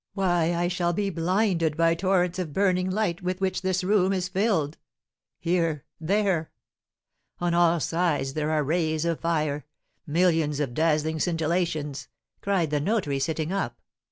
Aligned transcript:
Why, 0.15 0.55
I 0.55 0.67
shall 0.67 0.93
be 0.93 1.11
blinded 1.11 1.77
by 1.77 1.93
torrents 1.93 2.39
of 2.39 2.53
burning 2.53 2.89
light, 2.89 3.21
with 3.21 3.39
which 3.39 3.61
this 3.61 3.83
room 3.83 4.13
is 4.13 4.29
filled. 4.29 4.79
Here! 5.37 5.85
There! 5.99 6.49
On 7.39 7.53
all 7.53 7.79
sides, 7.79 8.33
there 8.33 8.49
are 8.49 8.63
rays 8.63 9.05
of 9.05 9.19
fire 9.19 9.63
millions 10.07 10.59
of 10.59 10.73
dazzling 10.73 11.19
scintillations!" 11.19 12.07
cried 12.41 12.71
the 12.71 12.81
notary, 12.81 13.19
sitting 13.19 13.51
up. 13.51 13.79